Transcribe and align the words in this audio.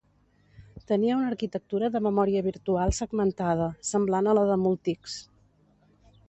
Tenia 0.91 1.17
una 1.17 1.27
arquitectura 1.33 1.89
de 1.95 2.01
memòria 2.05 2.41
virtual 2.47 2.95
segmentada, 3.01 3.69
semblant 3.91 4.31
a 4.33 4.37
la 4.41 4.47
de 4.53 4.57
Multics. 4.65 5.21